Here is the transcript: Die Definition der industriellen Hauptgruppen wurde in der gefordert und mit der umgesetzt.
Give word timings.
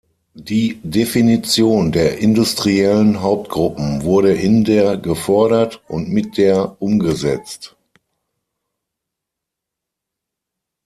Die 0.33 0.81
Definition 0.83 1.91
der 1.91 2.17
industriellen 2.17 3.21
Hauptgruppen 3.21 4.01
wurde 4.01 4.33
in 4.33 4.63
der 4.63 4.97
gefordert 4.97 5.79
und 5.87 6.09
mit 6.09 6.37
der 6.39 6.75
umgesetzt. 6.81 7.75